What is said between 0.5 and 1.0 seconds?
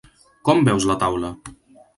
veus la